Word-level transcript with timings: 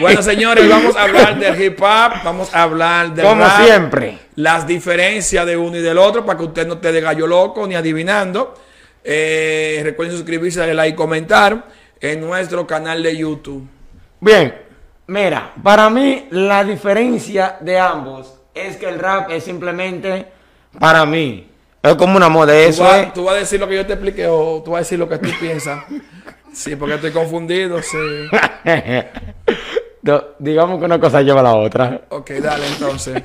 Bueno, 0.00 0.20
señores, 0.20 0.68
vamos 0.68 0.96
a 0.96 1.02
hablar 1.04 1.38
del 1.38 1.62
hip 1.62 1.80
hop, 1.80 2.12
vamos 2.24 2.52
a 2.52 2.62
hablar 2.62 3.14
del 3.14 3.24
Como 3.24 3.44
rap, 3.44 3.64
siempre. 3.64 4.18
las 4.34 4.66
diferencias 4.66 5.46
de 5.46 5.56
uno 5.56 5.76
y 5.76 5.80
del 5.80 5.96
otro 5.98 6.26
para 6.26 6.36
que 6.38 6.44
usted 6.44 6.66
no 6.66 6.74
esté 6.74 6.90
de 6.90 7.00
gallo 7.00 7.26
loco 7.28 7.64
ni 7.68 7.76
adivinando. 7.76 8.54
Eh, 9.04 9.80
recuerden 9.84 10.16
suscribirse, 10.16 10.58
darle 10.58 10.74
like 10.74 10.94
y 10.94 10.96
comentar 10.96 11.66
en 12.00 12.20
nuestro 12.20 12.66
canal 12.66 13.00
de 13.00 13.16
YouTube. 13.16 13.64
Bien, 14.20 14.52
mira, 15.06 15.52
para 15.62 15.88
mí 15.88 16.26
la 16.30 16.64
diferencia 16.64 17.56
de 17.60 17.78
ambos 17.78 18.34
es 18.52 18.76
que 18.76 18.88
el 18.88 18.98
rap 18.98 19.30
es 19.30 19.44
simplemente, 19.44 20.26
para 20.80 21.06
mí, 21.06 21.46
es 21.80 21.94
como 21.94 22.16
una 22.16 22.28
moda. 22.28 22.52
¿Tú 22.54 22.58
Eso 22.58 22.92
es. 22.96 23.12
tú 23.12 23.24
vas 23.24 23.36
a 23.36 23.38
decir 23.38 23.60
lo 23.60 23.68
que 23.68 23.76
yo 23.76 23.86
te 23.86 23.92
expliqué 23.92 24.26
o 24.26 24.60
tú 24.64 24.72
vas 24.72 24.78
a 24.78 24.82
decir 24.82 24.98
lo 24.98 25.08
que 25.08 25.18
tú 25.18 25.30
piensas? 25.38 25.84
Sí, 26.52 26.74
porque 26.74 26.94
estoy 26.94 27.12
confundido, 27.12 27.80
sí. 27.82 27.96
No, 30.06 30.22
digamos 30.38 30.78
que 30.78 30.84
una 30.84 31.00
cosa 31.00 31.22
lleva 31.22 31.40
a 31.40 31.44
la 31.44 31.54
otra. 31.54 32.02
Ok, 32.10 32.30
dale 32.32 32.66
entonces. 32.66 33.22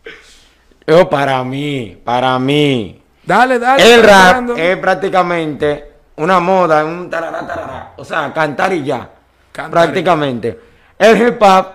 Yo, 0.86 1.08
para 1.08 1.42
mí, 1.44 1.96
para 2.04 2.38
mí, 2.38 3.00
Dale, 3.24 3.58
dale. 3.58 3.94
el 3.94 4.02
rap 4.02 4.50
es 4.56 4.76
prácticamente 4.78 5.92
una 6.16 6.40
moda, 6.40 6.84
un 6.84 7.08
tarará, 7.08 7.46
tarará. 7.46 7.92
O 7.96 8.04
sea, 8.04 8.32
cantar 8.32 8.72
y 8.72 8.82
ya. 8.84 9.08
Cantar 9.52 9.70
prácticamente. 9.70 10.58
El 10.98 11.16
hip 11.20 11.40
hop 11.40 11.66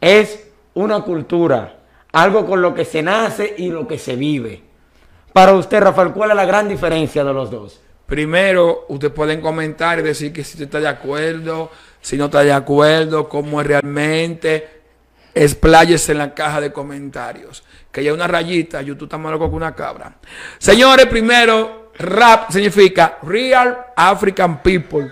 es 0.00 0.48
una 0.74 1.00
cultura, 1.02 1.72
algo 2.12 2.44
con 2.46 2.60
lo 2.60 2.74
que 2.74 2.84
se 2.84 3.02
nace 3.02 3.54
y 3.58 3.68
lo 3.70 3.86
que 3.86 3.96
se 3.98 4.16
vive. 4.16 4.62
Para 5.32 5.52
usted, 5.54 5.80
Rafael, 5.80 6.12
¿cuál 6.12 6.30
es 6.30 6.36
la 6.36 6.44
gran 6.44 6.68
diferencia 6.68 7.22
de 7.24 7.32
los 7.32 7.50
dos? 7.50 7.80
Primero, 8.06 8.86
ustedes 8.88 9.12
pueden 9.14 9.40
comentar 9.40 9.98
y 9.98 10.02
decir 10.02 10.32
que 10.32 10.42
si 10.44 10.52
usted 10.54 10.64
está 10.64 10.80
de 10.80 10.88
acuerdo, 10.88 11.70
si 12.04 12.18
no 12.18 12.26
está 12.26 12.42
de 12.44 12.52
acuerdo, 12.52 13.28
cómo 13.30 13.62
es 13.62 13.66
realmente. 13.66 14.68
Expláyese 15.34 16.12
en 16.12 16.18
la 16.18 16.34
caja 16.34 16.60
de 16.60 16.70
comentarios. 16.70 17.64
Que 17.90 18.00
haya 18.00 18.12
una 18.12 18.26
rayita, 18.26 18.82
YouTube 18.82 19.06
está 19.06 19.16
más 19.18 19.32
loco 19.32 19.48
que 19.48 19.56
una 19.56 19.74
cabra. 19.74 20.16
Señores, 20.58 21.06
primero, 21.06 21.90
rap 21.98 22.50
significa 22.50 23.18
Real 23.22 23.86
African 23.96 24.62
People. 24.62 25.10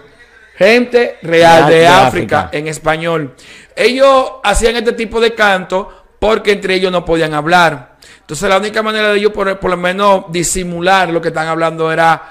Gente 0.56 1.18
real 1.22 1.60
Real 1.62 1.68
de 1.70 1.74
de 1.76 1.86
África 1.88 2.40
África. 2.40 2.48
en 2.58 2.68
español. 2.68 3.34
Ellos 3.74 4.32
hacían 4.44 4.76
este 4.76 4.92
tipo 4.92 5.18
de 5.20 5.34
canto 5.34 6.04
porque 6.18 6.52
entre 6.52 6.74
ellos 6.74 6.92
no 6.92 7.04
podían 7.04 7.32
hablar. 7.34 7.96
Entonces 8.20 8.48
la 8.48 8.58
única 8.58 8.82
manera 8.82 9.08
de 9.08 9.18
ellos 9.18 9.32
por, 9.32 9.58
por 9.58 9.70
lo 9.70 9.76
menos 9.76 10.26
disimular 10.30 11.08
lo 11.08 11.20
que 11.20 11.28
están 11.28 11.48
hablando 11.48 11.90
era 11.90 12.30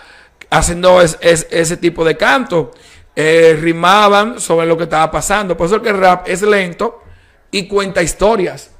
haciendo 0.50 1.02
es- 1.02 1.18
es- 1.20 1.48
ese 1.50 1.78
tipo 1.78 2.06
de 2.06 2.16
canto. 2.16 2.72
Eh, 3.16 3.58
rimaban 3.60 4.40
sobre 4.40 4.66
lo 4.68 4.78
que 4.78 4.84
estaba 4.84 5.12
pasando. 5.12 5.56
Por 5.58 5.68
eso 5.68 5.78
es 5.78 5.82
que 5.82 5.90
el 5.90 5.98
rap 5.98 6.28
es 6.28 6.42
lento 6.42 7.02
y 7.52 7.68
cuenta 7.68 8.02
historias. 8.02 8.72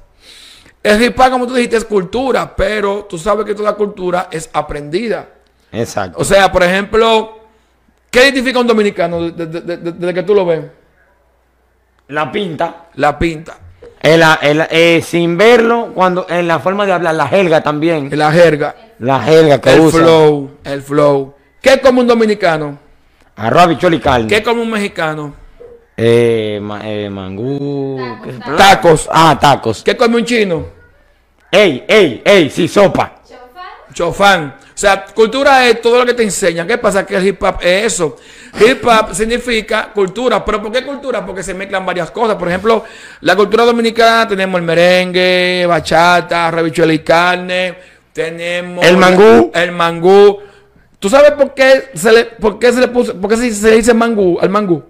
El 0.82 1.00
hip 1.02 1.18
hop, 1.20 1.30
como 1.30 1.46
tú 1.46 1.54
dijiste, 1.54 1.76
es 1.76 1.84
cultura, 1.84 2.56
pero 2.56 3.04
tú 3.08 3.18
sabes 3.18 3.44
que 3.44 3.54
toda 3.54 3.74
cultura 3.74 4.28
es 4.30 4.48
aprendida. 4.52 5.28
Exacto. 5.70 6.18
O 6.18 6.24
sea, 6.24 6.50
por 6.50 6.62
ejemplo, 6.62 7.38
¿qué 8.10 8.22
identifica 8.24 8.58
un 8.58 8.66
dominicano 8.66 9.30
desde 9.30 9.46
de- 9.46 9.60
de- 9.60 9.76
de- 9.76 9.92
desde 9.92 10.14
que 10.14 10.22
tú 10.22 10.34
lo 10.34 10.44
ves? 10.46 10.64
la 12.08 12.30
pinta. 12.32 12.86
La 12.96 13.18
pinta, 13.18 13.56
El- 14.00 14.22
el- 14.42 14.66
eh, 14.70 15.00
sin 15.02 15.36
verlo, 15.38 15.92
cuando 15.94 16.26
en 16.28 16.46
la 16.48 16.58
forma 16.58 16.84
de 16.84 16.92
hablar, 16.92 17.14
la 17.14 17.26
jerga 17.28 17.62
también. 17.62 18.10
la 18.12 18.32
jerga, 18.32 18.74
La 18.98 19.20
jerga 19.20 19.60
que 19.60 19.72
el 19.74 19.80
usa. 19.80 20.00
flow, 20.00 20.50
el 20.64 20.82
flow. 20.82 21.34
¿Qué 21.60 21.80
come 21.80 22.00
un 22.00 22.06
dominicano? 22.08 22.78
Arroz, 23.36 23.76
y 23.92 23.98
carne. 23.98 24.26
¿Qué 24.28 24.42
come 24.42 24.60
un 24.62 24.70
mexicano? 24.70 25.34
Eh, 25.96 26.58
ma- 26.62 26.80
eh, 26.84 27.08
mangú. 27.10 27.98
¿qué- 28.24 28.32
Tacos. 28.56 29.08
Ah, 29.12 29.38
tacos. 29.40 29.82
¿Qué 29.82 29.96
come 29.96 30.16
un 30.16 30.24
chino? 30.24 30.66
Ey, 31.50 31.84
ey, 31.86 32.22
ey, 32.24 32.50
sí, 32.50 32.66
sopa. 32.68 33.16
Chofán. 33.92 34.56
O 34.74 34.78
sea, 34.82 35.04
cultura 35.04 35.68
es 35.68 35.80
todo 35.82 35.98
lo 35.98 36.06
que 36.06 36.14
te 36.14 36.22
enseñan. 36.22 36.66
¿Qué 36.66 36.78
pasa? 36.78 37.04
Que 37.06 37.16
el 37.16 37.26
hip 37.26 37.42
hop 37.42 37.56
es 37.60 37.92
eso. 37.92 38.16
Hip 38.58 38.84
hop 38.86 39.14
significa 39.14 39.90
cultura. 39.92 40.42
¿Pero 40.44 40.62
por 40.62 40.72
qué 40.72 40.82
cultura? 40.82 41.24
Porque 41.24 41.42
se 41.42 41.52
mezclan 41.52 41.84
varias 41.84 42.10
cosas. 42.10 42.36
Por 42.36 42.48
ejemplo, 42.48 42.84
la 43.20 43.36
cultura 43.36 43.64
dominicana 43.64 44.26
tenemos 44.26 44.58
el 44.58 44.64
merengue, 44.66 45.66
bachata, 45.68 46.50
rabichuela 46.50 46.92
y 46.94 47.00
carne. 47.00 47.74
Tenemos... 48.12 48.84
El 48.84 48.96
mangú. 48.96 49.50
El 49.54 49.72
mangú. 49.72 50.40
¿Tú 51.02 51.10
sabes 51.10 51.32
por 51.32 51.52
qué 51.52 51.90
se 51.94 52.12
le, 52.12 52.24
por 52.26 52.60
qué 52.60 52.72
se 52.72 52.78
le 52.78 52.86
puso, 52.86 53.20
por 53.20 53.28
qué 53.28 53.36
se, 53.36 53.52
se 53.52 53.70
le 53.70 53.76
dice 53.78 53.92
mangú 53.92 54.38
al 54.40 54.50
mangú? 54.50 54.84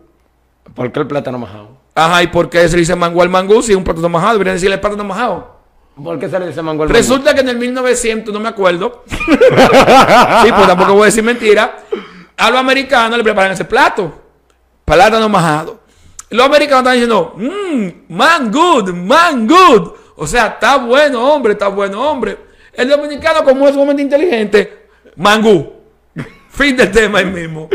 ¿Por 0.75 0.93
qué 0.93 1.01
el 1.01 1.07
plátano 1.07 1.39
majado? 1.39 1.71
Ajá, 1.95 2.23
¿y 2.23 2.27
por 2.27 2.51
qué 2.51 2.69
se 2.69 2.77
le 2.77 2.81
dice 2.81 2.95
mangú 2.95 3.23
al 3.23 3.31
mangú 3.31 3.63
si 3.63 3.73
es 3.73 3.79
un 3.79 3.83
plátano 3.83 4.11
majado? 4.11 4.35
Deberían 4.35 4.57
decirle 4.57 4.77
plátano 4.77 5.05
majado. 5.05 5.63
¿Por 5.97 6.19
qué 6.19 6.29
se 6.29 6.39
le 6.39 6.49
dice 6.49 6.61
mango 6.61 6.83
al 6.83 6.91
Resulta 6.91 7.35
que 7.35 7.41
en 7.41 7.49
el 7.49 7.57
1900, 7.57 8.33
no 8.35 8.41
me 8.41 8.51
acuerdo, 8.51 9.05
sí, 9.09 9.17
pues 9.17 10.67
tampoco 10.67 10.93
voy 10.93 11.03
a 11.03 11.07
decir 11.07 11.25
mentira, 11.25 11.79
a 12.37 12.51
los 12.51 12.61
americanos 12.61 13.17
le 13.17 13.25
preparan 13.25 13.53
ese 13.53 13.65
plato, 13.65 14.13
plátano 14.85 15.31
majado. 15.31 15.81
Los 16.29 16.45
americanos 16.45 16.81
están 16.81 16.93
diciendo, 16.93 17.33
mmm, 17.37 18.15
man 18.15 18.51
good, 18.51 18.91
man 18.91 19.47
good. 19.47 19.93
O 20.17 20.27
sea, 20.27 20.49
está 20.49 20.77
bueno, 20.77 21.35
hombre, 21.35 21.53
está 21.53 21.69
bueno, 21.69 22.11
hombre. 22.11 22.39
El 22.75 22.91
dominicano, 22.91 23.43
como 23.45 23.67
es 23.67 23.73
sumamente 23.73 24.03
inteligente, 24.03 24.89
mangú. 25.17 25.82
Fin 26.53 26.77
del 26.77 26.91
tema 26.91 27.19
ahí 27.21 27.27
mismo. 27.27 27.69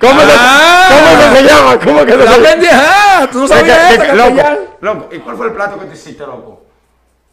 ¿Cómo, 0.00 0.20
Ah. 0.20 0.88
¿Cómo 0.90 1.18
que 1.32 1.36
se 1.40 1.42
llama? 1.48 1.78
¿Cómo 1.80 2.04
que 2.04 2.12
se 2.12 2.18
La 2.18 2.24
llama? 2.32 2.48
pendeja, 2.48 3.28
tú 3.32 3.38
no 3.40 3.48
sabías 3.48 3.92
eso, 3.92 4.02
que- 4.02 4.12
loco, 4.14 4.42
loco, 4.80 5.08
¿y 5.14 5.18
cuál 5.20 5.36
fue 5.36 5.46
el 5.46 5.52
plato 5.52 5.78
que 5.78 5.86
te 5.86 5.94
hiciste, 5.94 6.26
loco? 6.26 6.66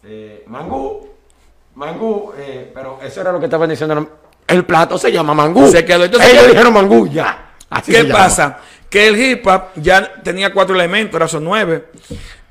Eh, 0.06 0.44
mangú. 0.48 1.10
Mangú, 1.76 2.34
eh, 2.38 2.72
pero 2.74 3.00
eso 3.04 3.22
era 3.22 3.32
lo 3.32 3.40
que 3.40 3.46
estaban 3.46 3.70
diciendo. 3.70 4.08
El 4.48 4.66
plato 4.66 4.98
se 4.98 5.12
llama 5.12 5.34
mangú. 5.34 5.68
Se 5.72 5.84
quedó, 5.84 6.06
entonces- 6.06 6.32
Ellos 6.32 6.48
dijeron 6.48 6.74
mangú, 6.74 7.08
ya. 7.08 7.54
Así 7.70 7.92
¿Qué 7.92 7.98
se 8.02 8.04
llama. 8.08 8.20
pasa? 8.20 8.58
Que 8.90 9.08
el 9.08 9.20
hip 9.20 9.48
hop 9.48 9.64
ya 9.76 10.14
tenía 10.22 10.54
cuatro 10.54 10.76
elementos, 10.76 11.16
ahora 11.16 11.28
son 11.28 11.44
nueve. 11.44 11.86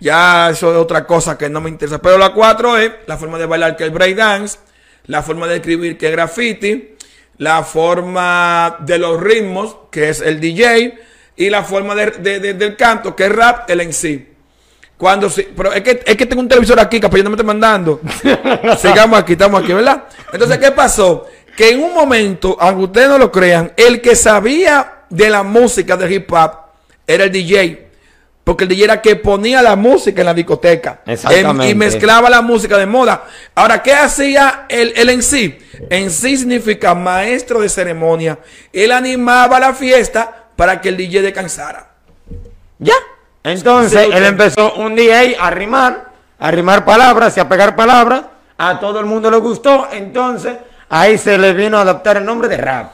Ya 0.00 0.50
eso 0.50 0.72
es 0.72 0.76
otra 0.76 1.06
cosa 1.06 1.38
que 1.38 1.48
no 1.48 1.60
me 1.60 1.70
interesa. 1.70 1.98
Pero 2.02 2.19
la 2.19 2.32
cuatro 2.32 2.76
es 2.76 2.91
la 3.06 3.16
forma 3.16 3.38
de 3.38 3.47
bailar 3.47 3.76
que 3.76 3.84
es 3.84 3.88
el 3.88 3.94
breakdance, 3.94 4.58
la 5.06 5.22
forma 5.22 5.47
de 5.47 5.56
escribir 5.56 5.97
que 5.97 6.06
es 6.06 6.12
graffiti, 6.12 6.91
la 7.38 7.62
forma 7.65 8.76
de 8.81 8.98
los 8.98 9.20
ritmos 9.20 9.76
que 9.91 10.09
es 10.10 10.20
el 10.20 10.41
DJ 10.41 10.94
y 11.37 11.50
la 11.50 11.65
forma 11.65 11.94
de- 11.94 12.10
de- 12.12 12.41
de- 12.41 12.54
del 12.54 12.76
canto 12.76 13.16
que 13.16 13.25
es 13.26 13.32
rap, 13.32 13.69
el 13.70 13.81
en 13.81 13.93
sí. 13.93 14.28
Cuando 14.97 15.28
sí, 15.28 15.48
pero 15.56 15.72
es 15.72 15.82
que, 15.82 16.03
es 16.06 16.16
que 16.16 16.26
tengo 16.26 16.41
un 16.43 16.48
televisor 16.48 16.78
aquí, 16.78 17.00
capaz 17.00 17.19
no 17.19 17.31
me 17.31 17.34
estoy 17.34 17.47
mandando. 17.47 18.00
Sigamos 18.78 19.19
aquí, 19.19 19.32
estamos 19.32 19.62
aquí, 19.62 19.72
¿verdad? 19.72 20.04
Entonces, 20.32 20.59
¿qué 20.59 20.70
pasó? 20.70 21.26
Que 21.56 21.70
en 21.70 21.82
un 21.82 21.93
momento, 21.93 22.56
aunque 22.60 22.84
ustedes 22.84 23.09
no 23.09 23.19
lo 23.19 23.32
crean, 23.32 23.72
el 23.76 24.00
que 24.00 24.14
sabía 24.14 25.03
de 25.10 25.28
la 25.28 25.43
música 25.43 25.97
de 25.97 26.14
hip 26.14 26.32
hop 26.32 26.53
era 27.06 27.25
el 27.25 27.32
DJ. 27.32 27.88
Porque 28.44 28.64
el 28.64 28.70
DJ 28.70 28.84
era 28.84 29.00
que 29.00 29.14
ponía 29.14 29.62
la 29.62 29.76
música 29.76 30.22
en 30.22 30.26
la 30.26 30.34
discoteca. 30.34 31.00
Exactamente. 31.06 31.69
Y 31.69 31.75
mezclaba 31.76 32.28
la 32.28 32.42
música 32.42 32.76
de 32.76 32.86
moda. 32.86 33.25
Ahora, 33.54 33.82
¿qué 33.82 33.94
hacía 33.94 34.66
el, 34.69 34.92
el 34.97 35.10
en 35.10 35.22
sí? 35.22 35.58
En 35.88 36.10
sí 36.10 36.36
significa 36.36 36.94
maestro 36.94 37.60
de 37.60 37.69
ceremonia. 37.69 38.38
Él 38.72 38.91
animaba 38.91 39.60
la 39.60 39.72
fiesta 39.75 40.47
para 40.56 40.81
que 40.81 40.88
el 40.88 40.97
DJ 40.97 41.22
descansara. 41.22 41.91
Ya. 42.78 42.94
Entonces, 43.44 44.06
Sí, 44.06 44.10
él 44.12 44.25
empezó 44.25 44.75
un 44.75 44.97
DJ 44.97 45.36
a 45.38 45.50
rimar, 45.50 46.10
a 46.38 46.50
rimar 46.50 46.84
palabras 46.84 47.36
y 47.36 47.41
a 47.41 47.48
pegar 47.48 47.76
palabras. 47.76 48.25
A 48.58 48.81
todo 48.81 48.98
el 48.98 49.06
mundo 49.06 49.31
le 49.31 49.36
gustó. 49.36 49.88
Entonces, 49.92 50.54
ahí 50.88 51.16
se 51.16 51.38
le 51.38 51.52
vino 51.52 51.78
a 51.78 51.82
adoptar 51.82 52.16
el 52.16 52.25
nombre 52.25 52.48
de 52.48 52.56
rap. 52.56 52.92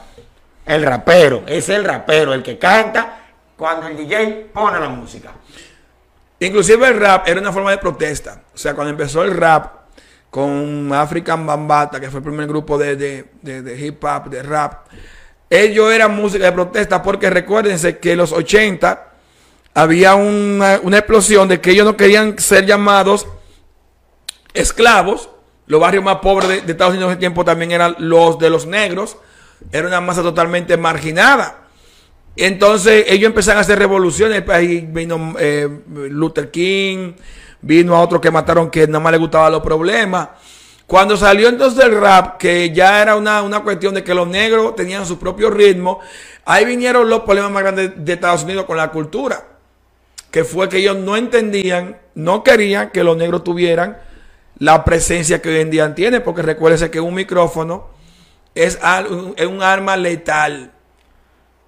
El 0.65 0.83
rapero. 0.83 1.41
Es 1.47 1.69
el 1.69 1.83
rapero, 1.83 2.35
el 2.35 2.43
que 2.43 2.59
canta 2.59 3.18
cuando 3.59 3.87
el 3.87 3.97
DJ 3.97 4.49
pone 4.53 4.79
la 4.79 4.87
música. 4.87 5.31
Inclusive 6.39 6.87
el 6.87 6.97
rap 6.97 7.27
era 7.27 7.41
una 7.41 7.51
forma 7.51 7.71
de 7.71 7.77
protesta. 7.77 8.43
O 8.55 8.57
sea, 8.57 8.73
cuando 8.73 8.91
empezó 8.91 9.21
el 9.23 9.35
rap 9.35 9.73
con 10.29 10.89
African 10.93 11.45
Bambata, 11.45 11.99
que 11.99 12.09
fue 12.09 12.19
el 12.19 12.23
primer 12.23 12.47
grupo 12.47 12.77
de, 12.77 12.95
de- 12.95 13.61
de- 13.61 13.85
hip 13.85 14.01
hop, 14.03 14.29
de 14.29 14.41
rap, 14.41 14.87
ellos 15.49 15.91
eran 15.91 16.15
música 16.15 16.45
de 16.45 16.51
protesta 16.53 17.03
porque 17.03 17.29
recuérdense 17.29 17.97
que 17.97 18.13
en 18.13 18.19
los 18.19 18.31
80 18.31 19.07
había 19.73 20.15
una, 20.15 20.79
una 20.81 20.97
explosión 20.99 21.49
de 21.49 21.59
que 21.59 21.71
ellos 21.71 21.85
no 21.85 21.97
querían 21.97 22.39
ser 22.39 22.65
llamados 22.65 23.27
esclavos. 24.53 25.29
Los 25.67 25.81
barrios 25.81 26.03
más 26.03 26.17
pobres 26.17 26.47
de, 26.49 26.61
de 26.61 26.71
Estados 26.71 26.93
Unidos 26.93 27.09
en 27.09 27.11
ese 27.13 27.19
tiempo 27.19 27.43
también 27.45 27.71
eran 27.71 27.95
los 27.99 28.39
de 28.39 28.49
los 28.49 28.65
negros. 28.65 29.17
Era 29.71 29.87
una 29.87 29.99
masa 30.01 30.21
totalmente 30.23 30.77
marginada. 30.77 31.57
Entonces 32.35 33.05
ellos 33.07 33.27
empezaron 33.27 33.57
a 33.57 33.61
hacer 33.61 33.79
revoluciones. 33.79 34.43
Ahí 34.49 34.87
vino 34.89 35.35
eh, 35.39 35.67
Luther 35.89 36.51
King, 36.51 37.13
vino 37.61 37.95
a 37.95 38.01
otro 38.01 38.21
que 38.21 38.31
mataron 38.31 38.69
que 38.69 38.87
nada 38.87 38.99
más 38.99 39.11
le 39.11 39.17
gustaban 39.17 39.51
los 39.51 39.61
problemas. 39.61 40.29
Cuando 40.87 41.15
salió 41.17 41.49
entonces 41.49 41.85
el 41.85 41.99
rap, 41.99 42.37
que 42.37 42.71
ya 42.71 43.01
era 43.01 43.15
una, 43.15 43.43
una 43.43 43.61
cuestión 43.61 43.93
de 43.93 44.03
que 44.03 44.13
los 44.13 44.27
negros 44.27 44.75
tenían 44.75 45.05
su 45.05 45.19
propio 45.19 45.51
ritmo, 45.51 45.99
ahí 46.45 46.65
vinieron 46.65 47.07
los 47.07 47.21
problemas 47.21 47.51
más 47.51 47.61
grandes 47.61 47.91
de 47.95 48.13
Estados 48.13 48.43
Unidos 48.43 48.65
con 48.65 48.77
la 48.77 48.89
cultura. 48.89 49.45
que 50.31 50.43
fue 50.43 50.69
que 50.69 50.77
ellos 50.77 50.97
no 50.97 51.15
entendían, 51.17 51.97
no 52.15 52.43
querían 52.43 52.91
que 52.91 53.03
los 53.03 53.17
negros 53.17 53.43
tuvieran 53.43 53.97
la 54.59 54.83
presencia 54.83 55.41
que 55.41 55.49
hoy 55.49 55.61
en 55.61 55.71
día 55.71 55.95
tienen, 55.95 56.21
porque 56.21 56.41
recuérdense 56.41 56.91
que 56.91 56.99
un 56.99 57.13
micrófono 57.15 57.87
es, 58.53 58.77
un 59.47 59.63
arma 59.63 59.97
letal. 59.97 60.71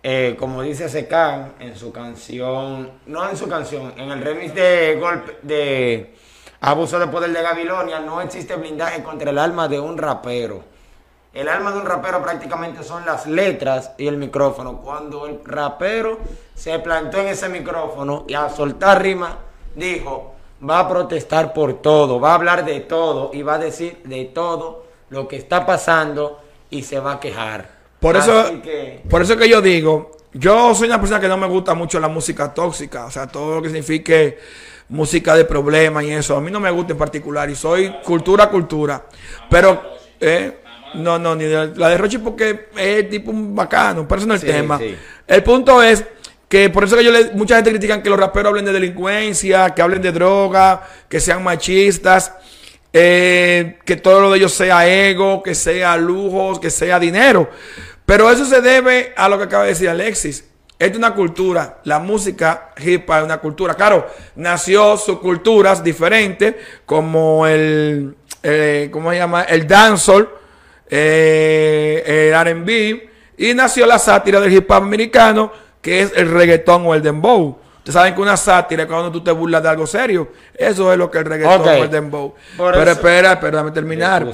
Eh, 0.04 0.36
como 0.40 0.64
dice 0.64 0.90
Secan 0.90 1.54
en 1.60 1.76
su 1.76 1.92
canción, 1.92 2.90
no 3.06 3.30
en 3.30 3.38
su 3.38 3.48
canción, 3.48 3.94
en 3.98 4.10
el 4.10 4.22
remix 4.22 4.56
de 4.56 4.98
golpe 5.00 5.38
de 5.44 6.16
Abuso 6.62 6.98
de 6.98 7.06
Poder 7.06 7.32
de 7.32 7.42
Gabilonia, 7.42 8.00
no 8.00 8.20
existe 8.20 8.56
blindaje 8.56 9.04
contra 9.04 9.30
el 9.30 9.38
alma 9.38 9.68
de 9.68 9.80
un 9.80 9.98
rapero. 9.98 10.64
El 11.34 11.48
alma 11.48 11.72
de 11.72 11.78
un 11.78 11.86
rapero 11.86 12.22
prácticamente 12.22 12.84
son 12.84 13.06
las 13.06 13.28
letras 13.28 13.92
y 13.98 14.08
el 14.08 14.18
micrófono. 14.18 14.82
Cuando 14.82 15.28
el 15.28 15.40
rapero 15.46 16.18
se 16.56 16.78
plantó 16.80 17.20
en 17.20 17.28
ese 17.28 17.48
micrófono 17.48 18.26
y 18.28 18.34
a 18.34 18.50
soltar 18.50 19.02
rima, 19.02 19.38
dijo, 19.76 20.34
va 20.68 20.80
a 20.80 20.90
protestar 20.90 21.54
por 21.54 21.82
todo, 21.82 22.20
va 22.20 22.32
a 22.32 22.36
hablar 22.36 22.66
de 22.66 22.82
todo 22.82 23.30
y 23.34 23.44
va 23.44 23.54
a 23.54 23.60
decir 23.60 24.02
de 24.04 24.26
todo 24.26 24.86
lo 25.10 25.28
que 25.28 25.38
está 25.38 25.66
pasando 25.66 26.42
y 26.72 26.84
se 26.84 27.00
va 27.00 27.14
a 27.14 27.20
quejar. 27.20 27.81
Por 28.02 28.18
eso, 28.18 28.62
que- 28.62 29.02
por 29.10 29.22
eso 29.22 29.38
que 29.38 29.48
yo 29.48 29.62
digo, 29.62 30.12
yo 30.34 30.76
soy 30.76 30.88
una 30.88 31.00
persona 31.00 31.20
que 31.22 31.28
no 31.30 31.38
me 31.38 31.48
gusta 31.48 31.74
mucho 31.76 32.00
la 32.00 32.08
música 32.10 32.54
tóxica, 32.54 33.06
o 33.06 33.12
sea, 33.12 33.28
todo 33.28 33.56
lo 33.56 33.62
que 33.62 33.70
signifique 33.70 34.38
música 34.90 35.36
de 35.36 35.46
problemas 35.46 36.04
y 36.04 36.12
eso, 36.12 36.36
a 36.36 36.42
mí 36.42 36.52
no 36.52 36.60
me 36.60 36.70
gusta 36.72 36.92
en 36.94 36.98
particular 36.98 37.50
y 37.50 37.56
soy 37.56 37.94
cultura, 38.04 38.50
cultura, 38.50 39.06
pero 39.50 39.82
eh, 40.20 40.58
no, 40.96 41.18
no, 41.20 41.36
ni 41.36 41.46
de- 41.46 41.76
la 41.76 41.90
de 41.90 41.98
Rochi 41.98 42.18
porque 42.18 42.68
es 42.76 43.10
tipo 43.10 43.32
un 43.32 43.56
bacano, 43.56 44.06
pero 44.08 44.20
eso 44.20 44.28
no 44.28 44.34
es 44.34 44.44
el 44.44 44.50
Sí, 44.50 44.56
tema. 44.56 44.78
sí. 44.78 44.96
El 45.28 45.44
punto 45.44 45.82
es 45.82 46.04
que 46.50 46.70
por 46.70 46.84
eso 46.84 46.98
que 46.98 47.04
yo 47.06 47.12
le, 47.12 47.32
mucha 47.36 47.56
gente 47.56 47.70
critican 47.70 48.02
que 48.02 48.10
los 48.10 48.20
raperos 48.20 48.50
hablen 48.50 48.66
de 48.66 48.74
delincuencia, 48.74 49.70
que 49.76 49.82
hablen 49.82 50.02
de 50.02 50.12
droga, 50.12 50.82
que 51.08 51.20
sean 51.22 51.42
machistas, 51.44 52.34
eh, 52.94 53.78
que 53.86 53.96
todo 53.96 54.20
lo 54.20 54.32
de 54.32 54.38
ellos 54.40 54.52
sea 54.52 54.86
ego, 54.86 55.42
que 55.42 55.56
sea 55.56 55.96
lujos, 55.96 56.60
que 56.60 56.70
sea 56.70 57.00
dinero. 57.00 57.50
Pero 58.12 58.30
eso 58.30 58.44
se 58.44 58.60
debe 58.60 59.14
a 59.16 59.30
lo 59.30 59.38
que 59.38 59.46
acaba 59.46 59.64
de 59.64 59.70
decir 59.70 59.88
Alexis. 59.88 60.44
Esta 60.78 60.92
es 60.92 60.98
una 60.98 61.16
cultura, 61.16 61.78
la 61.86 62.00
música 62.00 62.72
hip 62.84 63.10
hop 63.10 63.20
es 63.20 63.24
una 63.24 63.38
cultura. 63.38 63.74
Claro, 63.76 64.06
nació 64.36 64.98
subculturas 64.98 65.82
diferentes, 65.82 66.56
como 66.86 67.48
el, 67.48 68.14
eh, 68.44 68.90
¿cómo 68.92 69.12
se 69.12 69.18
llama? 69.18 69.44
El 69.44 69.66
dancehall, 69.66 70.28
eh, 70.90 72.04
el 72.06 72.34
R&B, 72.34 73.10
y 73.38 73.54
nació 73.54 73.86
la 73.86 73.98
sátira 73.98 74.42
del 74.42 74.52
hip 74.52 74.70
hop 74.70 74.84
americano, 74.84 75.50
que 75.82 76.02
es 76.02 76.12
el 76.14 76.30
reggaetón 76.34 76.86
o 76.88 76.94
el 76.94 77.02
dembow. 77.02 77.60
Ustedes 77.78 77.94
saben 77.94 78.14
que 78.14 78.20
una 78.20 78.36
sátira 78.36 78.84
es 78.84 78.90
cuando 78.90 79.10
tú 79.10 79.24
te 79.24 79.32
burlas 79.32 79.64
de 79.64 79.70
algo 79.70 79.88
serio. 79.88 80.34
Eso 80.54 80.92
es 80.92 80.98
lo 80.98 81.10
que 81.10 81.20
el 81.20 81.26
reggaetón 81.26 81.62
o 81.66 81.72
el 81.72 81.90
dembow. 81.90 82.36
Por 82.58 82.74
Pero 82.74 82.84
eso- 82.84 83.00
espera, 83.00 83.32
espera, 83.32 83.52
déjame 83.52 83.72
terminar. 83.72 84.28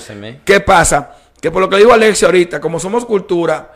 ¿Qué 0.44 0.62
pasa? 0.62 1.13
Que 1.42 1.51
por 1.51 1.62
lo 1.62 1.69
que 1.69 1.78
dijo 1.78 1.94
Alexia 1.94 2.28
ahorita, 2.28 2.60
como 2.60 2.80
somos 2.80 3.06
cultura, 3.06 3.74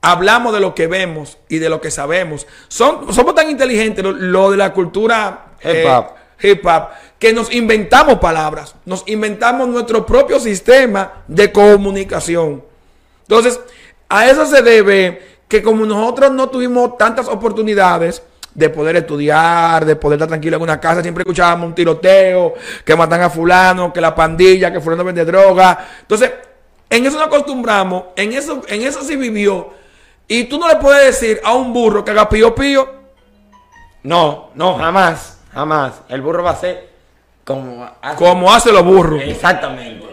hablamos 0.00 0.52
de 0.52 0.60
lo 0.60 0.74
que 0.74 0.86
vemos 0.86 1.38
y 1.48 1.58
de 1.58 1.68
lo 1.68 1.80
que 1.80 1.90
sabemos. 1.90 2.46
Son, 2.68 3.12
somos 3.12 3.34
tan 3.34 3.50
inteligentes 3.50 4.04
lo, 4.04 4.12
lo 4.12 4.50
de 4.50 4.56
la 4.56 4.72
cultura 4.72 5.46
Hip 5.62 5.86
hop. 5.86 6.06
hip 6.42 6.66
hop 6.66 6.88
que 7.18 7.32
nos 7.32 7.50
inventamos 7.54 8.18
palabras, 8.18 8.74
nos 8.84 9.02
inventamos 9.06 9.66
nuestro 9.68 10.04
propio 10.04 10.38
sistema 10.38 11.24
de 11.26 11.50
comunicación. 11.50 12.62
Entonces, 13.22 13.58
a 14.10 14.28
eso 14.28 14.44
se 14.44 14.60
debe 14.60 15.22
que 15.48 15.62
como 15.62 15.86
nosotros 15.86 16.32
no 16.32 16.50
tuvimos 16.50 16.98
tantas 16.98 17.28
oportunidades 17.28 18.22
de 18.54 18.68
poder 18.68 18.96
estudiar, 18.96 19.86
de 19.86 19.96
poder 19.96 20.18
estar 20.18 20.28
tranquilo 20.28 20.56
en 20.56 20.62
una 20.62 20.78
casa, 20.78 21.00
siempre 21.00 21.22
escuchábamos 21.22 21.68
un 21.68 21.74
tiroteo, 21.74 22.52
que 22.84 22.94
matan 22.94 23.22
a 23.22 23.30
fulano, 23.30 23.90
que 23.92 24.02
la 24.02 24.14
pandilla, 24.14 24.70
que 24.70 24.80
fulano 24.80 25.02
vende 25.02 25.24
droga. 25.24 25.86
Entonces, 26.02 26.30
en 26.96 27.06
eso 27.06 27.16
nos 27.18 27.26
acostumbramos, 27.26 28.04
en 28.16 28.32
eso, 28.32 28.62
en 28.68 28.82
eso 28.82 29.02
sí 29.02 29.16
vivió. 29.16 29.72
Y 30.28 30.44
tú 30.44 30.58
no 30.58 30.68
le 30.68 30.76
puedes 30.76 31.04
decir 31.20 31.40
a 31.44 31.52
un 31.54 31.72
burro 31.72 32.04
que 32.04 32.10
haga 32.12 32.28
pío 32.28 32.54
pío. 32.54 32.88
No, 34.02 34.50
no, 34.54 34.76
jamás, 34.78 35.40
jamás. 35.52 36.00
El 36.08 36.20
burro 36.22 36.42
va 36.42 36.50
a 36.50 36.56
ser 36.56 36.90
como... 37.44 37.88
hace- 38.00 38.16
Como 38.16 38.52
hacen 38.52 38.74
los 38.74 38.84
burros. 38.84 39.22
Exactamente. 39.22 40.04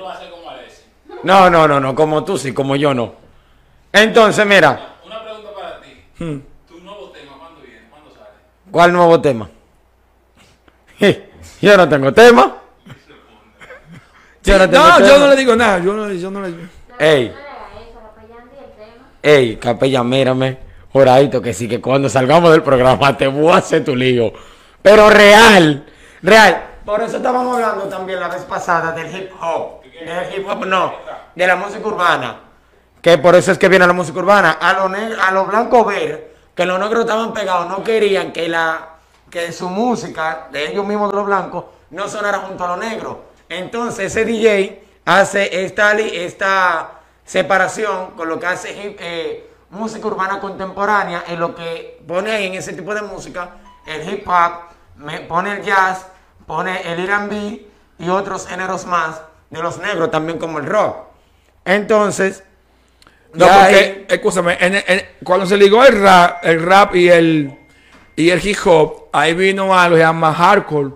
No, 1.24 1.51
no, 1.51 1.68
no, 1.68 1.80
no, 1.80 1.94
como 1.94 2.24
tú 2.24 2.36
sí, 2.38 2.51
como 2.54 2.75
yo 2.75 2.94
no. 2.95 3.13
Entonces, 3.94 4.44
mira, 4.45 4.95
Una 5.06 5.22
pregunta 5.24 5.50
para 5.54 5.80
ti. 5.81 6.01
Hmm. 6.18 6.39
¿Tu 6.68 6.80
nuevo 6.80 7.10
tema 7.12 7.34
cuándo 7.38 7.62
viene? 7.62 7.88
¿Cuándo 7.92 8.10
sale? 8.12 8.30
¿cuál 8.72 8.92
nuevo 8.94 9.22
tema? 9.22 9.50
Yo 11.62 11.77
no 11.77 11.88
tengo 11.88 12.12
tema. 12.12 12.56
No 14.57 15.00
yo 15.00 15.19
no 15.19 15.27
le 15.27 15.36
digo 15.36 15.56
nada. 15.56 15.80
Yo 15.80 15.94
no, 15.94 16.12
yo 16.12 16.31
no 16.31 16.42
le 16.42 16.53
Ey, 17.00 17.33
ey, 19.21 19.56
capella, 19.57 20.03
mírame. 20.03 20.59
Joradito 20.94 21.42
que 21.42 21.53
sí, 21.53 21.68
que 21.69 21.80
cuando 21.80 22.09
salgamos 22.09 22.51
del 22.51 22.63
programa 22.63 23.15
te 23.15 23.27
voy 23.27 23.51
a 23.51 23.57
hacer 23.57 23.83
tu 23.83 23.95
lío. 23.95 24.33
Pero 24.81 25.09
real, 25.09 25.86
real. 26.21 26.63
Por 26.86 27.01
eso 27.01 27.18
estábamos 27.18 27.56
hablando 27.56 27.86
también 27.86 28.19
la 28.19 28.27
vez 28.27 28.42
pasada 28.44 28.92
del 28.92 29.15
hip 29.15 29.31
hop. 29.42 29.81
Del 29.83 30.33
hip 30.36 30.48
hop, 30.48 30.65
no, 30.65 30.94
de 31.33 31.48
la 31.48 31.56
música 31.56 31.88
urbana. 31.88 32.39
Que 33.01 33.18
por 33.18 33.36
eso 33.36 33.51
es 33.51 33.57
que 33.57 33.69
viene 33.69 33.88
la 33.88 33.94
música 33.94 34.19
urbana. 34.19 34.57
A 34.59 34.74
los 34.74 34.92
a 35.19 35.31
los 35.31 35.48
blancos 35.48 35.88
ver 35.88 36.31
que 36.53 36.65
los 36.65 36.80
negros 36.80 37.06
estaban 37.06 37.33
pegados, 37.33 37.68
no 37.68 37.83
querían 37.83 38.31
que 38.31 38.50
la 38.50 38.89
que 39.30 39.51
su 39.53 39.69
música 39.69 40.50
de 40.51 40.71
ellos 40.71 40.86
mismos 40.86 41.09
de 41.09 41.15
los 41.15 41.25
blancos 41.25 41.63
no 41.92 42.07
sonara 42.07 42.39
junto 42.39 42.65
a 42.65 42.68
los 42.75 42.80
negros. 42.80 43.18
Entonces 43.51 44.06
ese 44.06 44.24
DJ 44.25 44.81
hace 45.06 45.65
esta, 45.65 45.92
esta 45.98 46.92
separación 47.25 48.12
con 48.12 48.30
lo 48.30 48.39
que 48.39 48.45
hace 48.48 48.69
eh, 49.00 49.50
música 49.71 50.07
urbana 50.07 50.39
contemporánea 50.39 51.24
en 51.27 51.39
lo 51.39 51.53
que 51.53 52.00
pone 52.07 52.31
ahí 52.31 52.45
en 52.48 52.53
ese 52.56 52.74
tipo 52.74 52.94
de 52.95 53.01
música 53.01 53.51
el 53.86 54.07
hip 54.09 54.27
hop, 54.27 54.53
me 54.98 55.19
pone 55.21 55.51
el 55.53 55.63
jazz, 55.63 56.06
pone 56.45 56.81
el 56.92 57.00
R&B 57.00 57.65
y 58.00 58.09
otros 58.09 58.48
géneros 58.48 58.86
más 58.86 59.21
de 59.50 59.62
los 59.62 59.80
negros 59.80 60.09
también 60.12 60.38
como 60.39 60.59
el 60.59 60.65
rock. 60.65 60.98
Entonces, 61.65 62.44
No, 63.33 63.48
porque, 63.48 64.06
escúchame, 64.09 64.57
en- 64.59 64.75
en- 64.86 65.06
cuando 65.24 65.45
se 65.45 65.56
ligó 65.57 65.83
el 65.86 66.01
rap, 66.01 66.44
el 66.44 66.62
rap 66.62 66.95
y 66.95 67.09
el, 67.09 67.57
y 68.15 68.30
el 68.30 68.45
hip 68.45 68.57
hop, 68.65 69.06
ahí 69.13 69.33
vino 69.33 69.74
algo 69.77 69.95
que 69.95 70.01
se 70.01 70.06
llama 70.06 70.33
hardcore, 70.33 70.92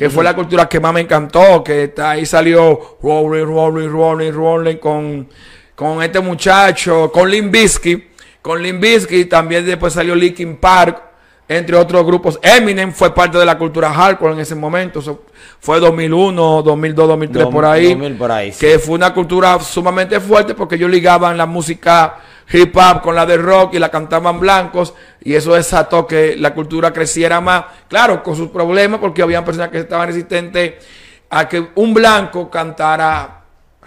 que 0.00 0.08
fue 0.08 0.24
la 0.24 0.34
cultura 0.34 0.66
que 0.66 0.80
más 0.80 0.94
me 0.94 1.00
encantó, 1.02 1.62
que 1.62 1.84
está- 1.84 2.12
ahí 2.12 2.24
salió 2.24 2.96
Rolling, 3.02 3.44
Rolling, 3.44 3.88
Rolling, 3.90 4.32
Rolling 4.32 4.76
con, 4.76 5.28
con 5.74 6.02
este 6.02 6.20
muchacho, 6.20 7.12
con 7.12 7.30
Limp 7.30 7.52
Bizkit, 7.52 8.04
con 8.40 8.62
Limp 8.62 8.80
Bizkit, 8.80 9.28
también 9.28 9.66
después 9.66 9.92
salió 9.92 10.14
Linkin 10.14 10.56
Park, 10.56 11.02
entre 11.46 11.76
otros 11.76 12.02
grupos. 12.06 12.38
Eminem 12.42 12.92
fue 12.92 13.14
parte 13.14 13.36
de 13.36 13.44
la 13.44 13.58
cultura 13.58 13.92
hardcore 13.92 14.32
en 14.32 14.40
ese 14.40 14.54
momento, 14.54 15.00
eso 15.00 15.24
fue 15.58 15.78
2001, 15.80 16.62
2002, 16.62 17.06
2003 17.08 17.46
por 17.48 17.64
ahí. 17.66 17.88
2000 17.90 18.14
por 18.16 18.32
ahí, 18.32 18.52
sí. 18.52 18.60
Que 18.66 18.78
fue 18.78 18.94
una 18.94 19.12
cultura 19.12 19.60
sumamente 19.60 20.18
fuerte 20.18 20.54
porque 20.54 20.76
ellos 20.76 20.90
ligaban 20.90 21.36
la 21.36 21.44
música 21.44 22.20
hip 22.52 22.76
hop 22.76 23.02
con 23.02 23.14
la 23.14 23.26
de 23.26 23.36
rock 23.36 23.74
y 23.74 23.78
la 23.78 23.90
cantaban 23.90 24.40
blancos 24.40 24.94
y 25.20 25.34
eso 25.34 25.54
desató 25.54 26.06
que 26.06 26.36
la 26.36 26.54
cultura 26.54 26.92
creciera 26.92 27.40
más, 27.40 27.64
claro, 27.88 28.22
con 28.22 28.36
sus 28.36 28.50
problemas 28.50 29.00
porque 29.00 29.22
había 29.22 29.44
personas 29.44 29.70
que 29.70 29.78
estaban 29.78 30.08
resistentes 30.08 30.84
a 31.28 31.48
que 31.48 31.70
un 31.76 31.94
blanco 31.94 32.50
cantara 32.50 33.42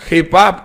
hip 0.10 0.34
hop. 0.34 0.56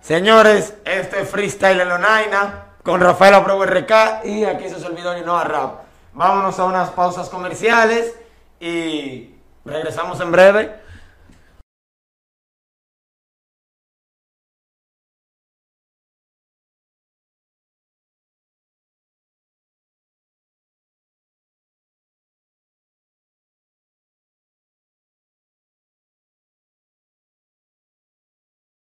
Señores, 0.00 0.74
este 0.84 1.22
es 1.22 1.28
Freestyle 1.28 1.80
en 1.80 1.88
Lonaina 1.88 2.64
con 2.82 3.00
Rafael 3.00 3.34
Abreu 3.34 3.64
RK 3.64 4.24
y 4.24 4.44
aquí 4.44 4.68
su 4.70 4.80
servidor 4.80 5.18
Inoa 5.18 5.44
Rap. 5.44 5.72
Vámonos 6.14 6.58
a 6.58 6.64
unas 6.64 6.90
pausas 6.90 7.28
comerciales 7.28 8.14
y 8.60 9.34
regresamos 9.64 10.20
en 10.20 10.32
breve 10.32 10.87